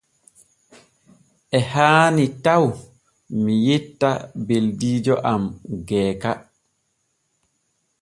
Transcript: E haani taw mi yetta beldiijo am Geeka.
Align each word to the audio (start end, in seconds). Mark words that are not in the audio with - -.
E 1.57 1.59
haani 1.71 2.25
taw 2.45 2.65
mi 3.41 3.53
yetta 3.67 4.09
beldiijo 4.47 5.15
am 5.31 5.43
Geeka. 5.87 6.31